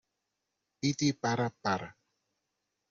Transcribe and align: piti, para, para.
piti, 0.79 1.09
para, 1.21 1.47
para. 1.63 1.89